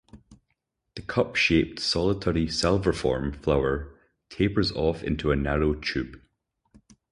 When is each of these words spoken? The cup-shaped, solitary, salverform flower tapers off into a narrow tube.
The 0.95 1.03
cup-shaped, 1.03 1.79
solitary, 1.79 2.47
salverform 2.47 3.35
flower 3.35 3.93
tapers 4.31 4.71
off 4.71 5.03
into 5.03 5.29
a 5.31 5.35
narrow 5.35 5.75
tube. 5.75 6.19